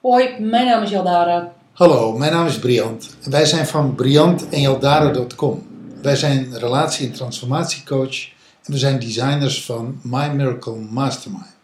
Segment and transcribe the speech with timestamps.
[0.00, 1.52] Hoi, mijn naam is Jaldara.
[1.72, 3.16] Hallo, mijn naam is Briant.
[3.22, 5.66] En wij zijn van briantenjaldara.com.
[6.02, 8.28] Wij zijn relatie- en transformatiecoach
[8.64, 11.59] en we zijn designers van My Miracle Mastermind.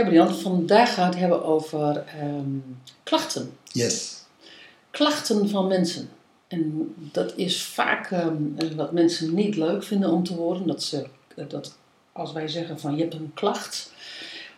[0.00, 2.58] Ja, Brian, vandaag gaan we het hebben over ehm,
[3.02, 3.52] klachten.
[3.64, 4.24] Yes.
[4.90, 6.08] Klachten van mensen.
[6.48, 10.66] En dat is vaak ehm, wat mensen niet leuk vinden om te horen.
[10.66, 11.06] Dat, ze,
[11.48, 11.76] dat
[12.12, 13.92] als wij zeggen van je hebt een klacht.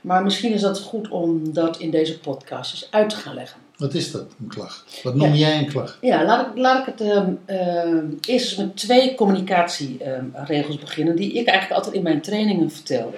[0.00, 3.60] Maar misschien is dat goed om dat in deze podcast eens uit te gaan leggen.
[3.76, 5.00] Wat is dat, een klacht?
[5.02, 5.98] Wat noem jij een klacht?
[6.00, 7.00] Ja, laat ik, laat ik het
[7.44, 13.16] ehm, eerst eens met twee communicatieregels beginnen, die ik eigenlijk altijd in mijn trainingen vertelde.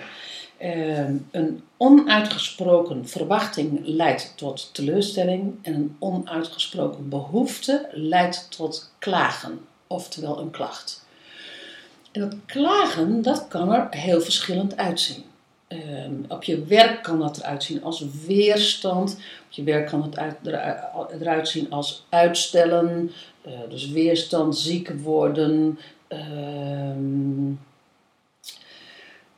[0.65, 10.41] Ehm, een onuitgesproken verwachting leidt tot teleurstelling en een onuitgesproken behoefte leidt tot klagen, oftewel
[10.41, 11.07] een klacht.
[12.13, 15.25] En dat klagen, dat kan er heel verschillend uitzien.
[15.69, 19.13] Ehm, op je werk kan dat eruit zien als weerstand.
[19.47, 20.81] Op je werk kan het uit, eruit,
[21.21, 23.11] eruit zien als uitstellen.
[23.43, 25.79] eh, dus weerstand, ziek worden.
[26.09, 27.53] ehm,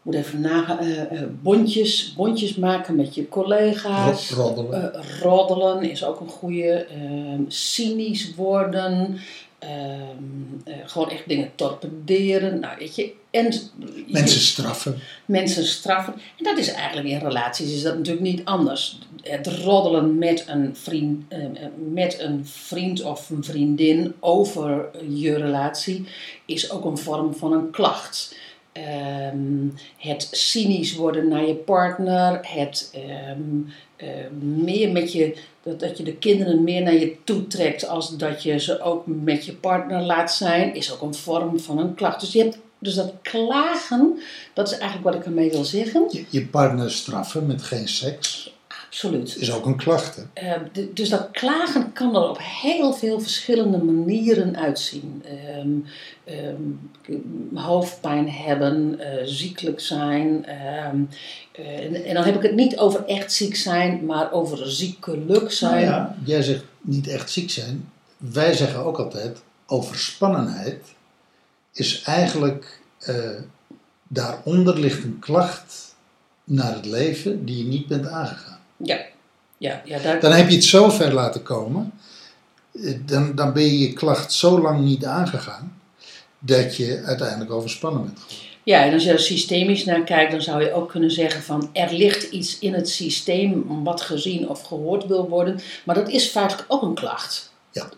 [0.07, 0.79] moet even nagaan.
[0.79, 4.31] eh, eh, bondjes, bondjes maken met je collega's.
[4.31, 4.95] Ro- roddelen.
[4.95, 6.87] Eh, roddelen is ook een goede.
[6.91, 9.19] Ehm, cynisch worden.
[9.59, 9.73] ehm,
[10.65, 12.61] eh, gewoon echt dingen torpederen.
[12.61, 13.13] Nou, weet je.
[13.31, 13.53] En,
[14.07, 14.99] Mensen straffen.
[15.25, 16.13] mensen straffen.
[16.13, 18.99] En dat is eigenlijk in relaties is dat natuurlijk niet anders.
[19.23, 21.25] Het roddelen met een vriend,
[21.93, 26.05] met een vriend of een vriendin over je relatie
[26.45, 28.35] is ook een vorm van een klacht.
[28.77, 33.41] Ehm, het cynisch worden naar je partner, het ehm,
[33.97, 34.09] eh,
[34.41, 38.43] meer met je, dat, dat je de kinderen meer naar je toe trekt als dat
[38.43, 42.21] je ze ook met je partner laat zijn, is ook een vorm van een klacht.
[42.21, 44.19] Dus je hebt dus dat klagen,
[44.53, 46.07] dat is eigenlijk wat ik ermee wil zeggen.
[46.11, 48.55] Je, je partner straffen met geen seks
[48.97, 49.37] Absoluut.
[49.37, 50.17] is ook een klacht.
[50.17, 50.23] hè?
[50.33, 55.23] Eh, d- dus dat klagen kan er op heel veel verschillende manieren uitzien.
[55.25, 55.69] Ehm,
[56.25, 60.45] ehm, hoofdpijn hebben, eh, ziekelijk zijn.
[60.45, 60.97] ehm,
[61.53, 65.53] eh, en, en dan heb ik het niet over echt ziek zijn, maar over ziekelijk
[65.53, 65.73] zijn.
[65.75, 67.91] Nou ja, jij zegt niet echt ziek zijn.
[68.17, 70.85] Wij zeggen ook altijd, overspannenheid
[71.73, 73.15] is eigenlijk, eh,
[74.09, 75.95] daaronder ligt een klacht
[76.45, 78.55] naar het leven die je niet bent aangegaan.
[78.77, 78.99] Ja,
[79.59, 81.93] ja, ja daar, Dan heb je het zo ver laten komen,
[82.73, 85.81] eh, dan, dan ben je je klacht zo lang niet aangegaan,
[86.39, 88.45] dat je uiteindelijk overspannen bent geworden.
[88.67, 91.71] Ja, en als je er systemisch naar kijkt, dan zou je ook kunnen zeggen van
[91.73, 95.61] er ligt iets in het systeem wat gezien of gehoord wil worden.
[95.85, 97.53] Maar dat is feitelijk ook een klacht.
[97.71, 97.89] Ja.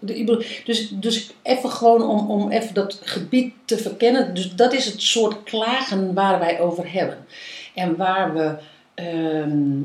[0.64, 4.34] Dus, dus even gewoon om, om even dat gebied te verkennen.
[4.34, 7.26] Dus dat is het soort klagen waar wij over hebben.
[7.74, 8.56] En waar we.
[8.94, 9.80] ehm,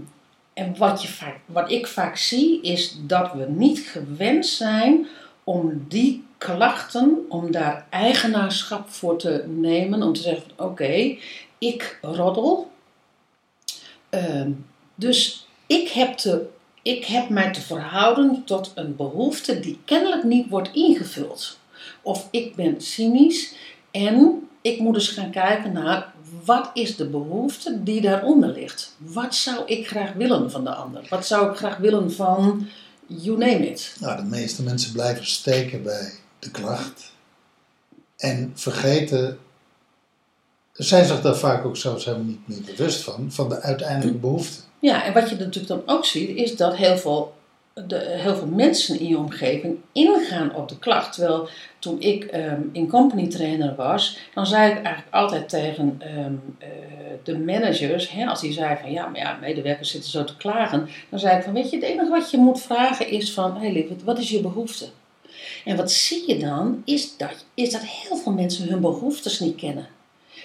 [0.54, 5.08] en wat, je vaak, wat ik vaak zie, is dat we niet gewend zijn
[5.44, 10.04] om die klachten, om daar eigenaarschap voor te nemen.
[10.04, 11.18] Om te zeggen: oké,
[11.58, 12.72] ik roddel.
[14.10, 14.52] Ehm,
[14.96, 16.46] dus ik heb, te,
[16.82, 21.60] ik heb mij te verhouden tot een behoefte die kennelijk niet wordt ingevuld.
[22.02, 23.54] Of ik ben cynisch
[23.92, 26.14] en ik moet eens gaan kijken naar
[26.46, 28.96] wat is de behoefte die daaronder ligt.
[28.98, 31.06] Wat zou ik graag willen van de ander?
[31.10, 32.68] Wat zou ik graag willen van
[33.06, 33.96] you name it?
[34.00, 37.12] Nou, de meeste mensen blijven steken bij de klacht
[38.18, 39.38] en vergeten,
[40.72, 44.62] zijn zich daar vaak ook zelfs helemaal niet meer bewust van, van de uiteindelijke behoefte.
[44.80, 47.34] Ja, en wat je natuurlijk dan ook ziet, is dat heel veel,
[47.74, 51.14] de, heel veel mensen in je omgeving ingaan op de klacht.
[51.14, 56.34] Terwijl toen ik ehm, in company trainer was, dan zei ik eigenlijk altijd tegen ehm,
[56.58, 56.70] eh,
[57.24, 60.90] de managers, hè, als die zeiden van ja, maar ja, medewerkers zitten zo te klagen,
[61.10, 63.72] dan zei ik van weet je, het enige wat je moet vragen is van, hey,
[63.72, 64.88] lieverd, wat is je behoefte?
[65.66, 69.56] En wat zie je dan, is dat, is dat heel veel mensen hun behoeftes niet
[69.56, 69.88] kennen.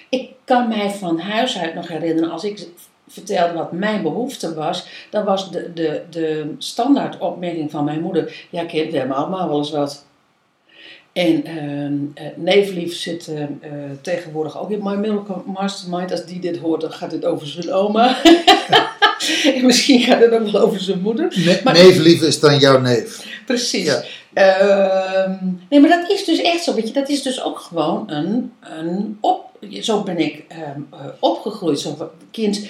[0.09, 2.67] Ik kan mij van huis uit nog herinneren, als ik
[3.09, 8.47] vertelde wat mijn behoefte was, dan was de, de, de standaard opmerking van mijn moeder:
[8.51, 10.07] Ja, kind, we hebben allemaal wel eens wat.
[11.13, 13.49] En ehm eh, neeflief zit eh, eh,
[14.01, 16.11] tegenwoordig ook in My Miracle Mastermind.
[16.11, 18.23] Als die dit hoort, dan gaat dit over zijn oma.
[19.55, 21.33] en misschien gaat het ook wel over zijn moeder.
[21.37, 23.27] Ne Maar- neeflief is dan jouw neef.
[23.47, 23.85] Precies.
[23.85, 24.03] Ja.
[24.33, 25.33] Ehm,
[25.69, 26.75] nee, maar dat is dus echt zo.
[26.75, 29.45] Weet je, dat is dus ook gewoon een, een, op,
[29.81, 31.81] zo ben ik ehm, eh, opgegroeid.
[31.81, 32.67] Zo, kind,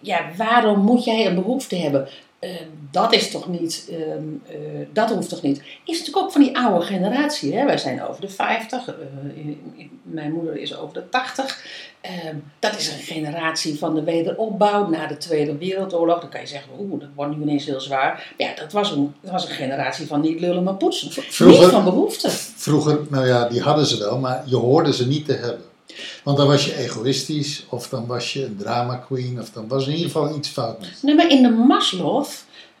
[0.00, 2.08] ja, waarom moet jij een behoefte hebben?
[2.38, 2.50] Eh,
[2.90, 4.00] dat is toch niet, ehm,
[4.46, 4.56] eh,
[4.92, 5.58] dat hoeft toch niet.
[5.84, 7.54] Is natuurlijk ook van die oude generatie.
[7.56, 7.64] Hè?
[7.64, 8.94] Wij zijn over de 50, eh,
[9.36, 11.64] in- in- mijn moeder is over de 80.
[12.00, 16.20] Ehm, dat is een generatie van de wederopbouw na de Tweede Wereldoorlog.
[16.20, 18.34] Dan kan je zeggen, oeh, dat wordt nu ineens heel zwaar.
[18.36, 21.10] Ja, dat was een, dat was een generatie van niet lullen maar poetsen.
[21.10, 22.30] Vroeger- Niet van behoeften.
[22.56, 25.60] Vroeger, nou ja, die hadden ze wel, maar je hoorde ze niet te hebben.
[26.24, 29.86] Want dan was je egoïstisch, of dan was je een drama queen, of dan was
[29.86, 30.98] in ieder geval iets fout met.
[31.02, 32.24] Nee, maar in de Maslow,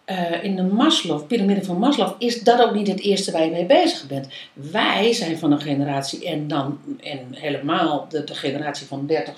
[0.04, 3.50] eh, in de Maslow, piramide van Maslow, is dat ook niet het eerste waar je
[3.50, 4.28] mee bezig bent.
[4.52, 9.34] Wij zijn van een generatie, en dan en helemaal de, generatie van 30,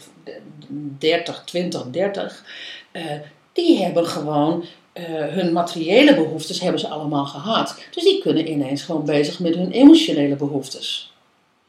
[0.99, 2.45] 30 20, 30,
[2.93, 3.03] eh,
[3.53, 7.83] die hebben gewoon eh, hun materiële behoeftes hebben ze allemaal gehad.
[7.91, 11.13] Dus die kunnen ineens gewoon bezig met hun emotionele behoeftes.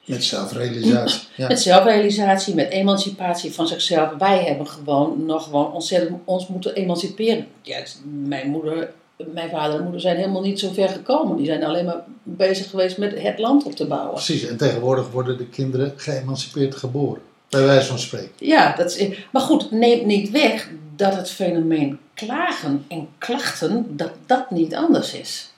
[0.09, 1.27] Met zelfrealisatie.
[1.35, 1.47] Ja.
[1.47, 4.09] Met zelfrealisatie, met emancipatie van zichzelf.
[4.17, 7.47] Wij hebben gewoon nog gewoon ontzettend ons moeten emanciperen.
[7.61, 8.91] Ja, mijn moeder,
[9.33, 11.37] mijn vader en moeder zijn helemaal niet zo ver gekomen.
[11.37, 14.13] Die zijn alleen maar bezig geweest met het land op te bouwen.
[14.13, 17.21] Precies, en tegenwoordig worden de kinderen geëmancipeerd geboren.
[17.49, 18.31] Bij wijze van spreken.
[18.37, 24.11] Ja, dat is, maar goed, neemt niet weg dat het fenomeen klagen en klachten, dat
[24.25, 25.51] dat niet anders is.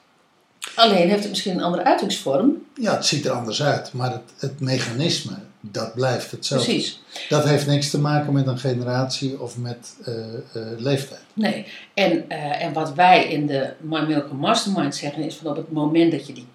[0.75, 2.65] Alleen heeft het misschien een andere uitingsvorm.
[2.75, 6.71] Ja, het ziet er anders uit, maar het, het mechanisme, dat blijft hetzelfde.
[6.71, 7.01] Precies.
[7.29, 11.21] Dat heeft niks te maken met een generatie of met eh, eh, leeftijd.
[11.33, 15.55] Nee, en, eh, en wat wij in de My Miracle Mastermind zeggen is van op
[15.55, 16.47] het moment dat je die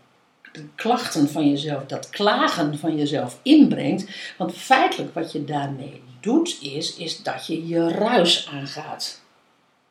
[0.53, 4.07] de klachten van jezelf, dat klagen van jezelf inbrengt,
[4.39, 9.21] want feitelijk wat je daarmee doet is, is dat je je ruis aangaat.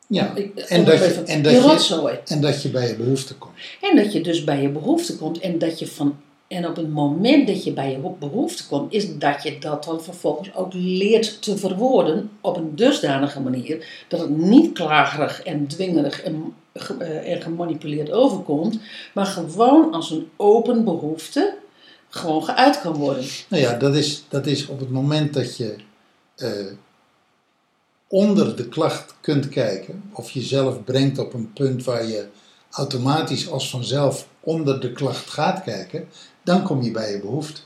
[0.06, 3.54] Ja, Ik- en dat, je, en, dat je, en dat je bij je behoefte komt.
[3.80, 6.16] En dat je dus bij je behoefte komt en dat je van
[6.48, 10.02] en op het moment dat je bij je behoefte komt, is dat je dat dan
[10.02, 16.22] vervolgens ook leert te verwoorden op een dusdanige manier dat het niet klagerig en dwingerig
[16.22, 16.54] en,
[16.98, 18.78] eh, en gemanipuleerd overkomt,
[19.14, 21.54] maar gewoon als een open behoefte
[22.08, 23.24] gewoon geuit kan worden.
[23.48, 25.74] Nou ja, dat is, dat is op het moment dat je
[26.36, 26.50] eh,
[28.08, 32.26] onder de klacht kunt kijken, of jezelf brengt op een punt waar je
[32.70, 36.08] automatisch als vanzelf onder de klacht gaat kijken,
[36.42, 37.60] dan kom je bij je behoefte.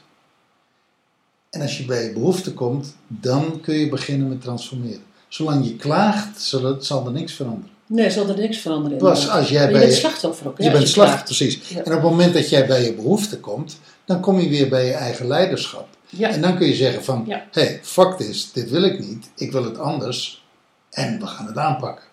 [1.50, 5.02] En als je bij je behoefte komt, dan kun je beginnen met transformeren.
[5.28, 7.70] Zolang je klaagt, zal, het, zal er niks veranderen.
[7.86, 8.98] Nee, zal er niks veranderen.
[8.98, 10.58] Pas als jij je bij bent je, slachtoffer ook.
[10.58, 11.24] je bent slacht, klaagt.
[11.24, 11.68] precies.
[11.68, 11.76] Ja.
[11.76, 14.86] En op het moment dat jij bij je behoefte komt, dan kom je weer bij
[14.86, 15.88] je eigen leiderschap.
[16.10, 16.28] Ja.
[16.28, 17.46] En dan kun je zeggen van, Ja.
[17.50, 20.44] hey, fuck this, dit wil ik niet, ik wil het anders
[20.90, 22.04] en we gaan het aanpakken.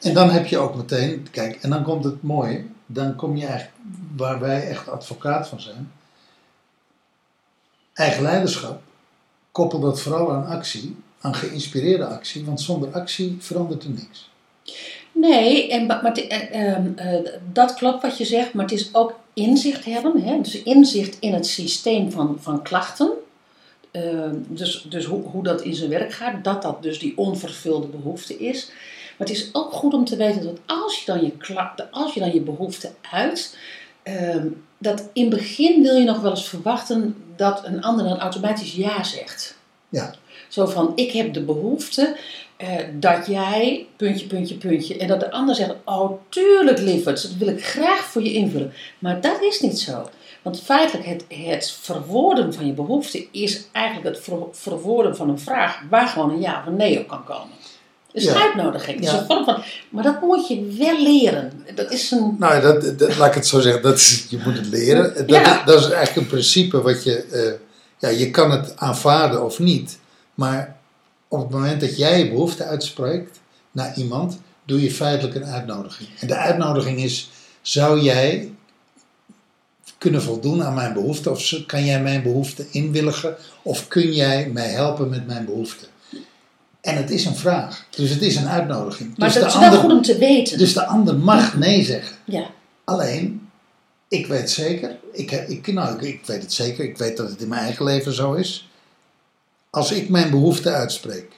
[0.00, 3.46] En dan heb je ook meteen, kijk, en dan komt het mooie, dan kom je
[3.46, 3.76] eigenlijk
[4.16, 5.92] waar wij echt advocaat van zijn.
[7.94, 8.82] Eigen leiderschap,
[9.52, 14.30] koppel dat vooral aan actie, aan geïnspireerde actie, want zonder actie verandert er niks.
[15.12, 19.18] Nee, en, maar eh, ehm, eh, dat klopt wat je zegt, maar het is ook
[19.34, 20.22] inzicht hebben.
[20.22, 20.40] Hè?
[20.40, 23.12] Dus inzicht in het systeem van, van klachten.
[23.94, 27.86] Ehm, dus dus hoe, hoe dat in zijn werk gaat, dat dat dus die onvervulde
[27.86, 28.66] behoefte is.
[29.16, 31.32] Maar het is ook goed om te weten dat als je dan je,
[31.90, 33.56] als je, dan je behoefte uit,
[34.02, 34.48] ehm,
[34.78, 38.74] dat in het begin wil je nog wel eens verwachten dat een ander dan automatisch
[38.74, 39.56] ja zegt.
[39.88, 40.14] Ja.
[40.48, 42.16] Zo van, ik heb de behoefte
[42.56, 44.96] eh, dat jij, puntje, puntje, puntje.
[44.96, 48.72] En dat de ander zegt, oh tuurlijk lieverd, dat wil ik graag voor je invullen.
[48.98, 50.08] Maar dat is niet zo.
[50.44, 55.38] Want feitelijk, het, het verwoorden van je behoefte is eigenlijk het ver- verwoorden van een
[55.38, 57.48] vraag waar gewoon een ja of een nee op kan komen.
[58.12, 58.40] Een Ja.
[58.42, 59.04] uitnodiging.
[59.04, 59.18] Ja.
[59.18, 61.64] een vorm van, maar dat moet je wel leren.
[61.74, 62.36] Dat is een...
[62.38, 65.14] Nou, dat, dat, laat ik het zo zeggen, dat is, je moet het leren.
[65.16, 65.58] Dat, Ja.
[65.60, 67.52] is, dat is eigenlijk een principe wat je, eh,
[67.98, 69.98] ja, je kan het aanvaarden of niet.
[70.34, 70.76] Maar
[71.28, 76.08] op het moment dat jij je behoefte uitspreekt naar iemand, doe je feitelijk een uitnodiging.
[76.20, 77.30] En de uitnodiging is,
[77.62, 78.53] zou jij
[80.04, 81.30] kunnen voldoen aan mijn behoefte?
[81.30, 83.36] Of kan jij mijn behoefte inwilligen?
[83.62, 85.86] Of kun jij mij helpen met mijn behoefte?
[86.80, 87.86] En het is een vraag.
[87.90, 89.18] Dus het is een uitnodiging.
[89.18, 90.58] Maar dus, dat is wel ander, goed om te weten.
[90.58, 92.16] dus de ander mag nee zeggen.
[92.24, 92.50] ja.
[92.84, 93.48] Alleen,
[94.08, 97.40] ik weet zeker, ik, ik, nou, ik, ik weet het zeker, ik weet dat het
[97.40, 98.68] in mijn eigen leven zo is.
[99.70, 101.32] Als ik mijn behoefte uitspreek,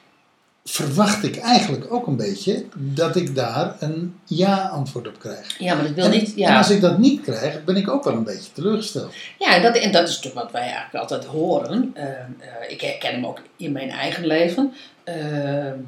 [0.68, 5.58] verwacht ik eigenlijk ook een beetje dat ik daar een ja-antwoord op krijg.
[5.58, 6.28] ja, maar dat wil en, niet...
[6.28, 6.58] en Ja.
[6.58, 9.14] als ik dat niet krijg, ben ik ook wel een beetje teleurgesteld.
[9.38, 11.90] Ja, en dat, en dat is natuurlijk wat wij eigenlijk altijd horen.
[11.94, 12.06] Ehm,
[12.38, 14.72] eh, ik herken hem ook in mijn eigen leven.
[15.04, 15.78] Ehm,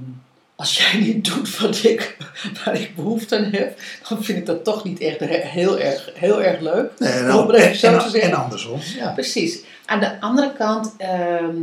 [0.57, 2.17] als jij niet doet wat ik,
[2.65, 6.11] waar ik behoefte aan heb, dan vind ik dat toch niet echt he- heel erg,
[6.15, 6.91] heel erg leuk.
[6.99, 7.51] Nee, en,
[7.83, 8.79] en- en andersom.
[8.97, 9.11] Ja.
[9.11, 9.59] Precies.
[9.87, 11.55] Aan de andere kant, ehm,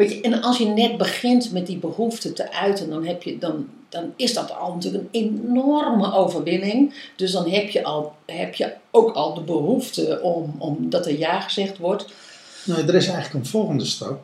[0.00, 3.38] Weet je, en als je net begint met die behoefte te uiten, dan, heb je,
[3.38, 6.94] dan, dan is dat al natuurlijk een enorme overwinning.
[7.16, 11.18] Dus dan heb je, al, heb je ook al de behoefte om, om dat er
[11.18, 12.06] ja gezegd wordt.
[12.64, 14.20] Nou, er is eigenlijk een volgende stap.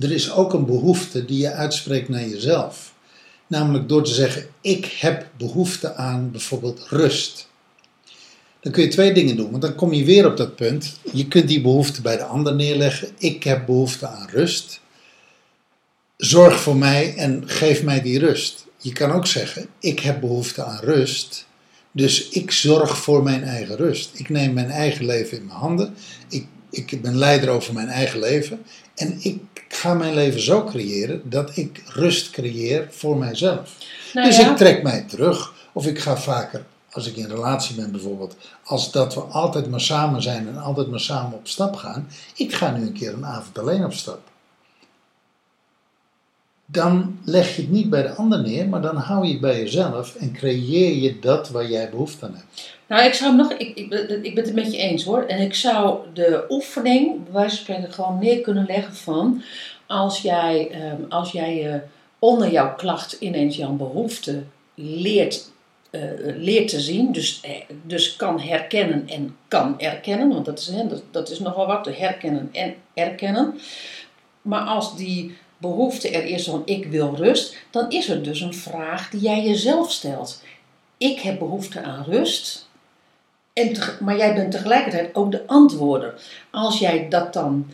[0.00, 2.94] Er is ook een behoefte die je uitspreekt naar jezelf.
[3.46, 7.48] Namelijk door te zeggen: Ik heb behoefte aan bijvoorbeeld rust.
[8.62, 10.96] Dan kun je twee dingen doen, want dan kom je weer op dat punt.
[11.12, 13.08] Je kunt die behoefte bij de ander neerleggen.
[13.18, 14.80] Ik heb behoefte aan rust.
[16.16, 18.66] Zorg voor mij en geef mij die rust.
[18.76, 21.46] Je kan ook zeggen: Ik heb behoefte aan rust.
[21.92, 24.10] Dus ik zorg voor mijn eigen rust.
[24.14, 25.94] Ik neem mijn eigen leven in mijn handen.
[26.28, 28.62] Ik, ik ben leider over mijn eigen leven.
[28.94, 33.70] En ik ga mijn leven zo creëren dat ik rust creëer voor mijzelf.
[34.12, 35.52] Nou dus ik trek mij terug.
[35.72, 39.80] Of ik ga vaker, als ik in relatie ben bijvoorbeeld, als dat we altijd maar
[39.80, 42.08] samen zijn en altijd maar samen op stap gaan.
[42.36, 44.20] Ik ga nu een keer een avond alleen op stap.
[46.66, 49.58] Dan leg je het niet bij de ander neer, maar dan hou je het bij
[49.58, 52.76] jezelf en creëer je dat waar jij behoefte aan hebt.
[52.86, 55.22] Nou, ik zou nog, ik, ik, ik ben het met je eens hoor.
[55.22, 59.42] En ik zou de oefening, bij wijze van spreken, gewoon neer kunnen leggen van
[59.86, 61.80] als jij, ehm, als jij je
[62.18, 64.42] onder jouw klacht ineens jouw behoefte
[64.74, 65.51] leert,
[65.92, 66.00] eh,
[66.36, 67.50] leert te zien, dus, eh,
[67.82, 71.86] dus kan herkennen en kan erkennen, want dat is, hè, dat, dat is nogal wat,
[71.86, 73.58] herkennen en erkennen.
[74.42, 78.54] Maar als die behoefte er is van ik wil rust, dan is er dus een
[78.54, 80.42] vraag die jij jezelf stelt.
[80.96, 82.68] Ik heb behoefte aan rust.
[83.52, 86.14] En maar jij bent tegelijkertijd ook de antwoorder.
[86.50, 87.70] Als jij dat dan,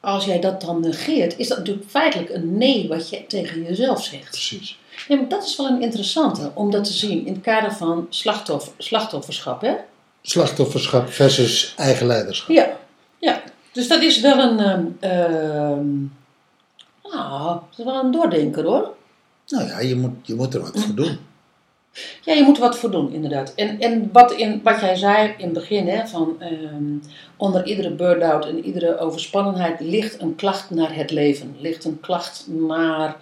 [0.00, 4.04] als jij dat dan negeert, is dat natuurlijk feitelijk een nee wat je tegen jezelf
[4.04, 4.30] zegt.
[4.30, 4.78] Precies.
[5.08, 8.06] Ja, maar dat is wel een interessante om dat te zien in het kader van
[8.08, 9.60] slachtoffer, slachtofferschap.
[9.60, 9.74] Hè?
[10.22, 12.56] Slachtofferschap versus eigen leiderschap.
[12.56, 12.76] Ja,
[13.18, 13.42] ja.
[13.72, 14.96] Dus dat is wel een.
[17.02, 18.96] nou, dat is wel een doordenker hoor.
[19.48, 21.18] Nou ja, je moet, je moet er wat voor doen.
[22.24, 23.54] Ja, je moet er wat voor doen, inderdaad.
[23.54, 26.96] En, en wat, in, wat jij zei in het begin, hè, van ehm,
[27.36, 31.56] onder iedere burn-out en iedere overspannenheid ligt een klacht naar het leven.
[31.58, 33.16] Ligt een klacht naar,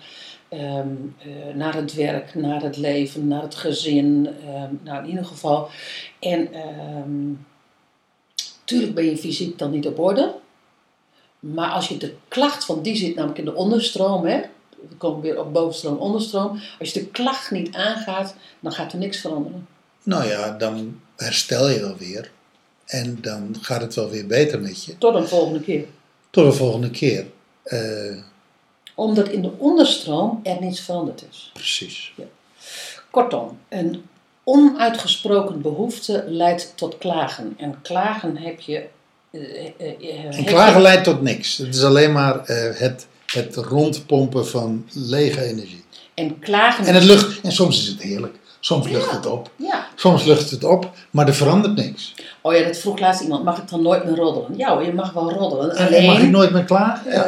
[0.48, 0.88] ehm,
[1.18, 4.28] eh, naar het werk, naar het leven, naar het gezin.
[4.46, 5.68] ehm, nou, in ieder geval.
[6.20, 7.34] En ehm
[8.64, 10.34] tuurlijk ben je fysiek dan niet op orde.
[11.40, 14.40] Maar als je de klacht, van die zit namelijk in de onderstroom, hè.
[14.88, 16.60] We komen weer op bovenstroom, onderstroom.
[16.78, 19.66] Als je de klacht niet aangaat, dan gaat er niks veranderen.
[20.02, 22.30] Nou ja, dan herstel je wel weer.
[22.86, 24.98] En dan gaat het wel weer beter met je.
[24.98, 25.84] Tot een volgende keer.
[26.30, 27.26] Tot de volgende keer.
[27.62, 28.16] Eh,
[28.96, 31.50] Omdat in de onderstroom er niets veranderd is.
[31.54, 32.12] precies.
[33.10, 34.04] Kortom, een
[34.44, 37.54] onuitgesproken behoefte leidt tot klagen.
[37.58, 38.84] En klagen heb je.
[39.30, 41.56] eh, En klagen je- leidt tot niks.
[41.56, 45.84] Het is alleen maar het, het rondpompen van lege energie.
[46.14, 46.84] En klagen.
[46.86, 48.34] En, het lucht, en soms is het heerlijk.
[48.66, 49.50] Soms lucht het op.
[49.56, 49.86] Ja.
[49.94, 52.14] Soms lucht het op, maar er verandert niks.
[52.40, 53.44] Oh ja, dat vroeg laatst iemand.
[53.44, 54.56] Mag ik dan nooit meer roddelen?
[54.56, 55.76] Ja hoor, je mag wel roddelen.
[55.76, 56.06] En Alleen.
[56.06, 57.12] mag ik nooit meer klagen?
[57.12, 57.24] Ja.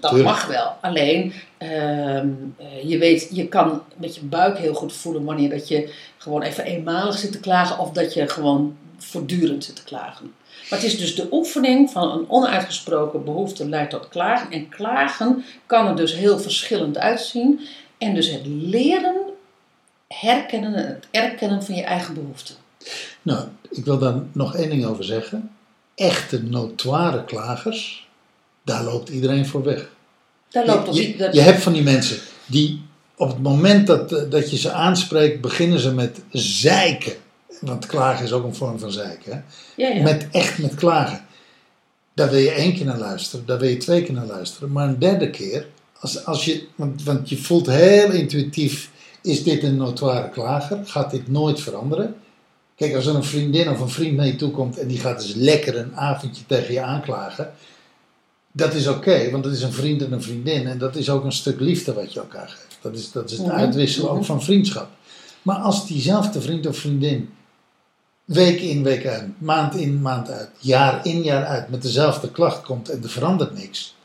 [0.00, 0.28] Dat tuurlijk.
[0.28, 0.76] mag wel.
[0.80, 5.68] Alleen, ehm, eh, je weet, je kan met je buik heel goed voelen wanneer dat
[5.68, 10.34] je gewoon even eenmalig zit te klagen of dat je gewoon voortdurend zit te klagen.
[10.70, 14.50] Maar het is dus de oefening van een onuitgesproken behoefte leidt tot klagen.
[14.50, 17.60] En klagen kan er dus heel verschillend uitzien.
[17.98, 19.14] En dus het leren,
[20.20, 22.54] herkennen en het erkennen van je eigen behoeften.
[23.22, 25.50] Nou, ik wil daar nog één ding over zeggen.
[25.94, 28.08] Echte notoire klagers,
[28.64, 29.88] daar loopt iedereen voor weg.
[30.50, 32.82] Daar loopt toch je, dat- je hebt van die mensen die
[33.16, 37.12] op het moment dat, eh, dat je ze aanspreekt, beginnen ze met zeiken.
[37.60, 39.32] Want klagen is ook een vorm van zeiken.
[39.32, 39.40] Hè?
[39.82, 40.02] ja, ja.
[40.02, 41.24] Met, echt met klagen.
[42.14, 44.72] Daar wil je één keer naar luisteren, daar wil je twee keer naar luisteren.
[44.72, 45.66] Maar een derde keer,
[46.00, 48.90] als, als je, want, want je voelt heel intuïtief,
[49.26, 50.86] is dit een notoire klager?
[50.86, 52.14] Gaat dit nooit veranderen?
[52.76, 55.20] Kijk, als er een vriendin of een vriend naar je toe komt en die gaat
[55.20, 57.52] dus lekker een avondje tegen je aanklagen.
[58.52, 60.66] Dat is oké, want dat is een vriend en een vriendin.
[60.66, 62.78] En dat is ook een stuk liefde wat je elkaar geeft.
[62.80, 64.16] Dat is, dat is het Mhm, uitwisselen mhm.
[64.16, 64.88] ook van vriendschap.
[65.42, 67.30] Maar als diezelfde vriend of vriendin
[68.24, 72.62] week in, week uit, maand in, maand uit, jaar in, jaar uit met dezelfde klacht
[72.62, 73.95] komt en er verandert niks.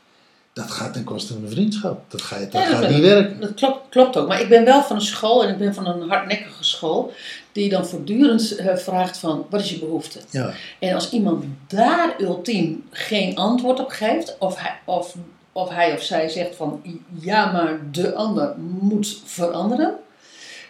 [0.52, 2.10] Dat gaat ten koste van de vriendschap.
[2.10, 3.40] Dat, ga je, dat Ja, gaat dat- niet werken.
[3.40, 4.28] Dat klopt, klopt ook.
[4.28, 7.12] Maar ik ben wel van een school en ik ben van een hardnekkige school.
[7.52, 10.18] Die dan voortdurend eh, vraagt van, wat is je behoefte?
[10.30, 10.52] Ja.
[10.78, 14.36] En als iemand daar ultiem geen antwoord op geeft.
[14.38, 15.14] Of hij of,
[15.52, 16.82] of, hij of zij zegt van,
[17.20, 19.94] ja maar de ander moet veranderen.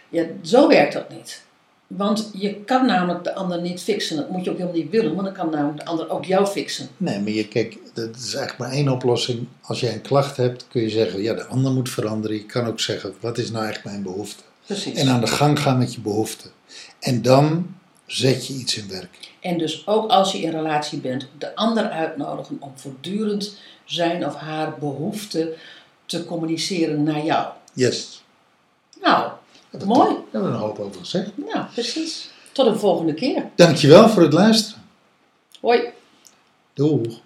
[0.09, 1.41] Ja, zo werkt dat niet.
[1.87, 4.17] Want je kan namelijk de ander niet fixen.
[4.17, 6.45] Dat moet je ook helemaal niet willen, want dan kan namelijk de ander ook jou
[6.45, 6.87] fixen.
[6.97, 9.47] Nee, maar je, kijk, dat is eigenlijk maar één oplossing.
[9.61, 12.37] Als jij een klacht hebt, kun je zeggen, ja, de ander moet veranderen.
[12.37, 14.43] Je kan ook zeggen, wat is nou echt mijn behoefte?
[14.65, 14.99] Precies.
[14.99, 16.49] En aan de gang gaan met je behoefte.
[16.99, 17.75] En dan
[18.05, 19.17] zet je iets in werk.
[19.39, 24.35] En dus ook als je in relatie bent, de ander uitnodigen om voortdurend zijn of
[24.35, 25.55] haar behoefte
[26.05, 27.47] te communiceren naar jou.
[27.73, 28.23] Yes.
[29.01, 29.31] Nou,
[29.85, 30.09] Mooi.
[30.09, 31.31] toch- Hebben we een hoop over gezegd.
[31.35, 32.29] nou precies.
[32.51, 33.49] Tot een volgende keer.
[33.55, 34.83] Dankjewel voor het luisteren.
[35.61, 35.81] Hoi.
[36.73, 37.19] Doeg.